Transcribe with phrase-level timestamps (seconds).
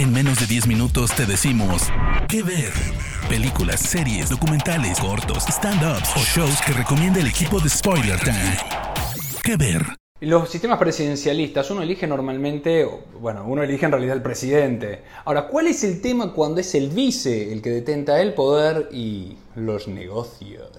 [0.00, 1.82] En menos de 10 minutos te decimos
[2.26, 2.72] qué ver.
[3.28, 8.56] Películas, series, documentales, cortos, stand-ups o shows que recomienda el equipo de Spoiler Time.
[9.44, 9.84] ¿Qué ver?
[10.20, 12.88] Los sistemas presidencialistas, uno elige normalmente,
[13.20, 15.02] bueno, uno elige en realidad el presidente.
[15.26, 19.36] Ahora, ¿cuál es el tema cuando es el vice el que detenta el poder y
[19.54, 20.70] los negocios?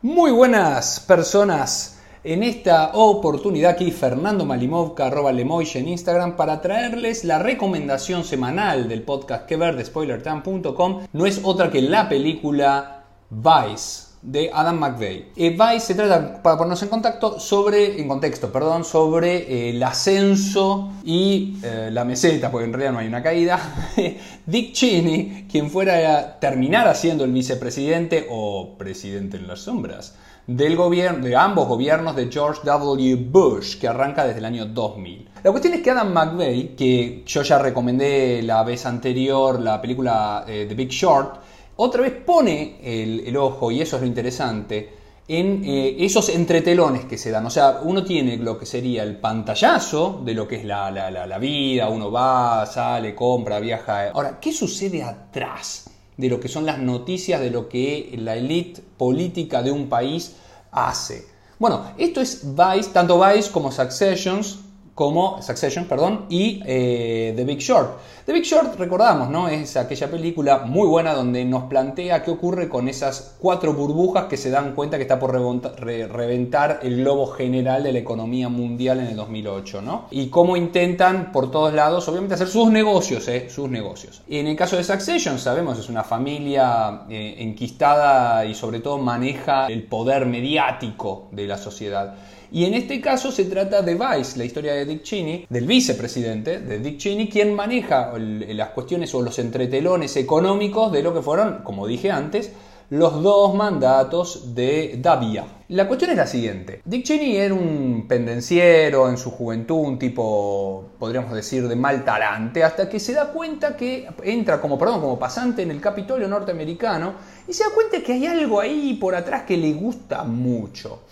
[0.00, 1.99] Muy buenas personas.
[2.22, 8.90] En esta oportunidad aquí Fernando Malimovka, arroba Lemoish en Instagram, para traerles la recomendación semanal
[8.90, 11.06] del podcast que ver de.
[11.14, 15.32] No es otra que la película Vice de Adam McVeigh.
[15.34, 19.82] Eh, Vice se trata, para ponernos en contacto, sobre, en contexto, perdón, sobre eh, el
[19.82, 23.58] ascenso y eh, la meseta, porque en realidad no hay una caída,
[24.44, 30.14] Dick Cheney, quien fuera a terminar siendo el vicepresidente o presidente en las sombras
[30.56, 33.14] del gobierno, de ambos gobiernos de George W.
[33.30, 35.28] Bush, que arranca desde el año 2000.
[35.44, 40.44] La cuestión es que Adam McVeigh, que yo ya recomendé la vez anterior la película
[40.48, 41.36] eh, The Big Short,
[41.76, 44.96] otra vez pone el, ojo, y eso es lo interesante,
[45.28, 47.46] en eh, esos entretelones que se dan.
[47.46, 51.38] O sea, uno tiene lo que sería el pantallazo de lo que es la, la
[51.38, 54.10] vida, uno va, sale, compra, viaja.
[54.10, 55.88] Ahora, ¿qué sucede atrás?
[56.16, 60.36] De lo que son las noticias de lo que la élite política de un país
[60.70, 61.26] hace.
[61.58, 64.58] Bueno, esto es Vice, tanto Vice como Successions,
[64.94, 67.98] como Succession, perdón, y eh, The Big Short.
[68.26, 69.48] The Big Short, recordamos, ¿no?
[69.48, 74.36] Es aquella película muy buena donde nos plantea qué ocurre con esas cuatro burbujas que
[74.36, 79.06] se dan cuenta que está por reventar el globo general de la economía mundial en
[79.06, 80.06] el 2008, ¿no?
[80.10, 83.48] Y cómo intentan por todos lados, obviamente, hacer sus negocios, ¿eh?
[83.48, 84.22] Sus negocios.
[84.28, 89.66] En el caso de Succession, sabemos, es una familia eh, enquistada y sobre todo maneja
[89.66, 92.14] el poder mediático de la sociedad.
[92.52, 96.60] Y en este caso se trata de Vice, la historia de Dick Cheney, del vicepresidente
[96.60, 101.62] de Dick Cheney, quien maneja las cuestiones o los entretelones económicos de lo que fueron,
[101.62, 102.50] como dije antes,
[102.90, 105.44] los dos mandatos de Davia.
[105.68, 106.82] La cuestión es la siguiente.
[106.84, 112.64] Dick Cheney era un pendenciero en su juventud, un tipo, podríamos decir, de mal talante,
[112.64, 117.14] hasta que se da cuenta que entra como, perdón, como pasante en el Capitolio norteamericano
[117.46, 121.02] y se da cuenta que hay algo ahí por atrás que le gusta mucho.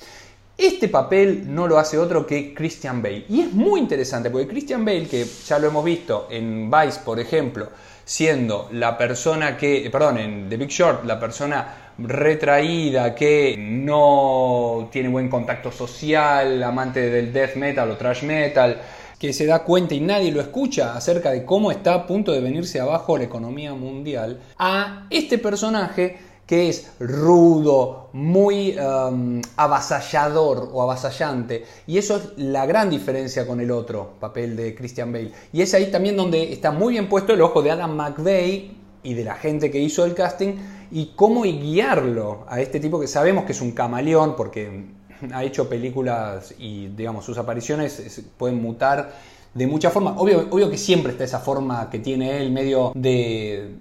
[0.59, 3.27] Este papel no lo hace otro que Christian Bale.
[3.29, 7.21] Y es muy interesante porque Christian Bale, que ya lo hemos visto en Vice, por
[7.21, 7.69] ejemplo,
[8.05, 15.09] siendo la persona que, perdón, en The Big Short, la persona retraída, que no tiene
[15.11, 18.83] buen contacto social, amante del death metal o trash metal,
[19.17, 22.41] que se da cuenta y nadie lo escucha acerca de cómo está a punto de
[22.41, 26.19] venirse abajo la economía mundial, a este personaje
[26.49, 31.67] que es rudo, muy um, avasallador o avasallante.
[31.87, 35.31] Y eso es la gran diferencia con el otro papel de Christian Bale.
[35.53, 38.71] Y es ahí también donde está muy bien puesto el ojo de Adam McVeigh
[39.03, 40.55] y de la gente que hizo el casting
[40.91, 44.87] y cómo guiarlo a este tipo que sabemos que es un camaleón porque
[45.35, 49.13] ha hecho películas y digamos sus apariciones pueden mutar
[49.53, 50.15] de muchas formas.
[50.17, 53.77] Obvio, obvio que siempre está esa forma que tiene él, medio de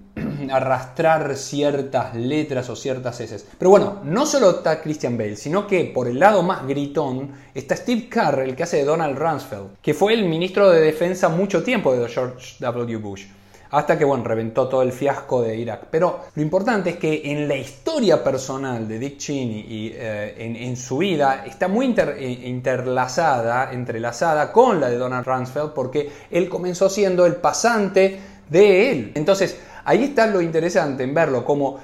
[0.50, 3.46] arrastrar ciertas letras o ciertas heces.
[3.58, 7.76] Pero bueno, no solo está Christian Bale, sino que por el lado más gritón está
[7.76, 11.94] Steve Carell, que hace de Donald Rumsfeld, que fue el ministro de defensa mucho tiempo
[11.94, 12.96] de George W.
[12.98, 13.24] Bush
[13.70, 15.88] hasta que bueno, reventó todo el fiasco de Irak.
[15.90, 20.76] Pero lo importante es que en la historia personal de Dick Cheney y eh, en,
[20.76, 26.88] su vida está muy eh, interlazada, entrelazada con la de Donald Rumsfeld, porque él comenzó
[26.88, 28.18] siendo el pasante
[28.48, 29.12] de él.
[29.14, 31.78] Entonces, ahí está lo interesante en verlo como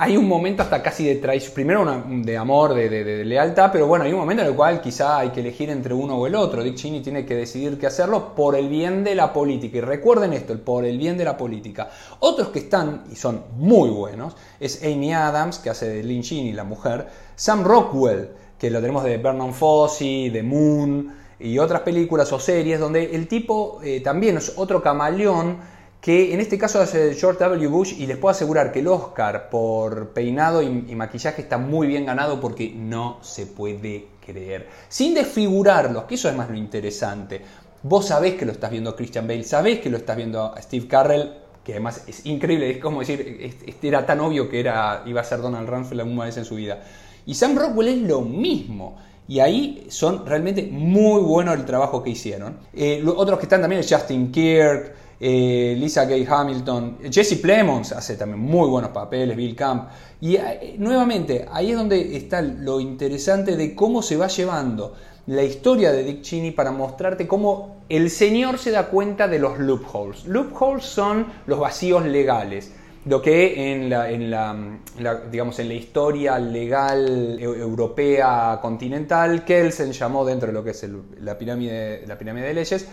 [0.00, 4.12] hay un momento hasta casi de traición, primero de amor, de, lealtad, pero bueno, hay
[4.12, 6.62] un momento en el cual quizá hay que elegir entre uno o el otro.
[6.62, 9.78] Dick Cheney tiene que decidir qué hacerlo por el bien de la política.
[9.78, 11.90] Y recuerden esto, el por el bien de la política.
[12.20, 16.52] Otros que están, y son muy buenos, es Amy Adams, que hace de Lynn Cheney,
[16.52, 22.32] la mujer, Sam Rockwell, que lo tenemos de Vernon Fossey, de Moon, y otras películas
[22.32, 25.58] o series, donde el tipo eh, también es otro camaleón,
[26.00, 27.66] que en este caso hace George W.
[27.68, 32.06] Bush y les puedo asegurar que el Oscar por peinado y, maquillaje está muy bien
[32.06, 34.68] ganado porque no se puede creer.
[34.88, 37.42] Sin desfigurarlos, que eso es más lo interesante.
[37.82, 40.60] Vos sabés que lo estás viendo a Christian Bale, sabés que lo estás viendo a
[40.62, 41.32] Steve Carrell,
[41.64, 45.24] que además es increíble, es como decir, este era tan obvio que era, iba a
[45.24, 46.82] ser Donald Rumsfeld alguna vez en su vida.
[47.26, 48.96] Y Sam Rockwell es lo mismo.
[49.28, 52.56] Y ahí son realmente muy buenos el trabajo que hicieron.
[52.72, 58.16] Eh, otros que están también es Justin Kirk, eh, Lisa Gay Hamilton, Jesse Plemons hace
[58.16, 59.88] también muy buenos papeles, Bill Camp.
[60.20, 64.94] Y eh, nuevamente, ahí es donde está lo interesante de cómo se va llevando
[65.26, 69.58] la historia de Dick Cheney para mostrarte cómo el señor se da cuenta de los
[69.58, 70.24] loopholes.
[70.26, 72.72] Loopholes son los vacíos legales
[73.08, 74.54] lo que en la,
[74.98, 80.86] la, digamos, en la historia legal europea continental, Kelsen llamó dentro de lo que es
[81.20, 82.86] la pirámide de leyes,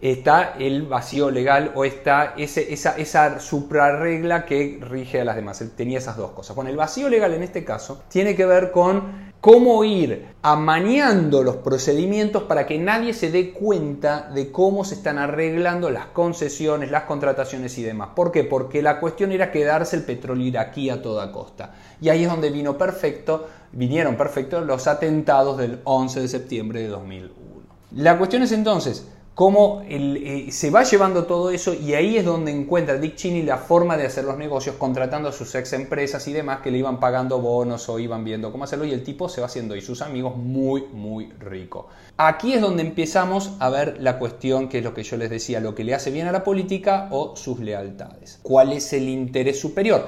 [0.00, 5.60] está el vacío legal o está ese, esa, esa suprarregla que rige a las demás.
[5.60, 6.54] Él tenía esas dos cosas.
[6.54, 11.56] Bueno, el vacío legal en este caso tiene que ver con cómo ir amañando los
[11.56, 17.04] procedimientos para que nadie se dé cuenta de cómo se están arreglando las concesiones, las
[17.04, 18.10] contrataciones y demás.
[18.16, 18.44] ¿Por qué?
[18.44, 21.74] Porque la cuestión era quedarse el petróleo iraquí a toda costa.
[22.00, 26.88] Y ahí es donde vino perfecto, vinieron perfectos los atentados del 11 de septiembre de
[26.88, 27.48] 2001.
[27.92, 29.06] La cuestión es entonces,
[29.38, 33.56] cómo eh, se va llevando todo eso y ahí es donde encuentra Dick Cheney la
[33.56, 36.98] forma de hacer los negocios contratando a sus ex empresas y demás que le iban
[36.98, 40.02] pagando bonos o iban viendo cómo hacerlo y el tipo se va haciendo y sus
[40.02, 41.86] amigos muy muy rico.
[42.16, 45.60] Aquí es donde empezamos a ver la cuestión que es lo que yo les decía,
[45.60, 48.40] lo que le hace bien a la política o sus lealtades.
[48.42, 50.04] ¿Cuál es el interés superior?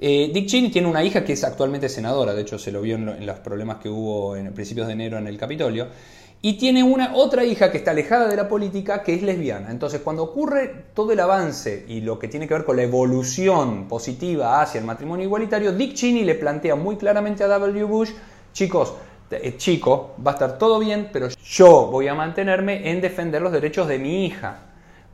[0.00, 2.96] Eh, Dick Cheney tiene una hija que es actualmente senadora, de hecho se lo vio
[2.96, 5.86] en, en los problemas que hubo en principios de enero en el Capitolio
[6.44, 9.70] y tiene una otra hija que está alejada de la política que es lesbiana.
[9.70, 13.86] Entonces, cuando ocurre todo el avance y lo que tiene que ver con la evolución
[13.86, 17.84] positiva hacia el matrimonio igualitario, Dick Cheney le plantea muy claramente a W.
[17.84, 18.10] Bush,
[18.52, 18.92] chicos,
[19.30, 23.52] eh, chico, va a estar todo bien, pero yo voy a mantenerme en defender los
[23.52, 24.62] derechos de mi hija.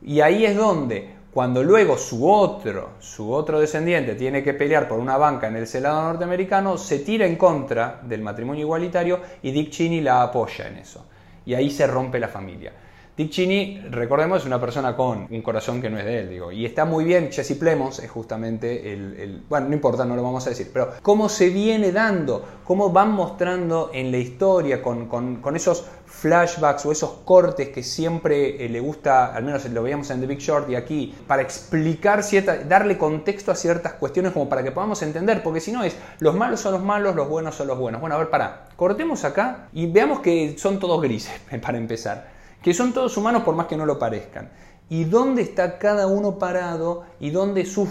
[0.01, 4.97] Y ahí es donde, cuando luego su otro, su otro descendiente tiene que pelear por
[4.97, 9.69] una banca en el Senado norteamericano, se tira en contra del matrimonio igualitario y Dick
[9.69, 11.05] Cheney la apoya en eso
[11.45, 12.71] y ahí se rompe la familia.
[13.19, 16.53] Dick Cheney, recordemos, es una persona con un corazón que no es de él, digo,
[16.53, 20.47] y está muy bien, Jesse Plemons es justamente el, bueno, no importa, no lo vamos
[20.47, 25.83] a decir, pero cómo se viene dando, cómo van mostrando en la historia con, esos
[26.05, 30.25] flashbacks o esos cortes que siempre eh, le gusta, al menos lo veíamos en The
[30.25, 34.71] Big Short y aquí, para explicar cierta, darle contexto a ciertas cuestiones como para que
[34.71, 37.77] podamos entender, porque si no es, los malos son los malos, los buenos son los
[37.77, 37.99] buenos.
[37.99, 42.73] Bueno, a ver, para, cortemos acá y veamos que son todos grises, para empezar que
[42.73, 44.49] son todos humanos por más que no lo parezcan.
[44.89, 47.89] Y dónde está cada uno parado y dónde sus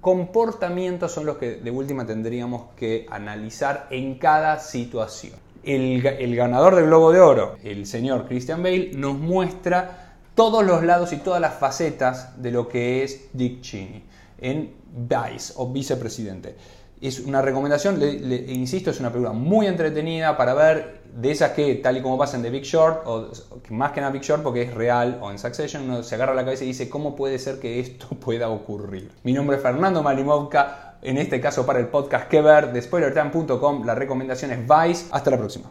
[0.00, 5.34] comportamientos son los que de última tendríamos que analizar en cada situación.
[5.62, 11.12] El, ganador del Globo de Oro, el señor Christian Bale, nos muestra todos los lados
[11.12, 14.04] y todas las facetas de lo que es Dick Cheney
[14.38, 16.56] en Vice o vicepresidente.
[17.00, 21.76] Es una recomendación, le, insisto, es una película muy entretenida para ver, de esas que,
[21.76, 23.30] tal y como pasa en The Big Short, o
[23.70, 26.34] más que en The Big Short porque es real, o en Succession, uno se agarra
[26.34, 29.12] la cabeza y dice, ¿cómo puede ser que esto pueda ocurrir?
[29.22, 33.84] Mi nombre es Fernando Malimovka, en este caso para el podcast que ver de SpoilerTime.com,
[33.84, 35.06] la recomendación es Vice.
[35.12, 35.70] Hasta la próxima.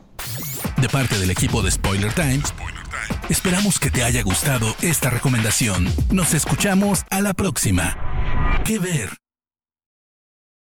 [0.81, 2.41] De parte del equipo de Spoiler Time,
[3.29, 5.87] esperamos que te haya gustado esta recomendación.
[6.11, 8.06] Nos escuchamos a la próxima.
[8.63, 9.26] Que ver.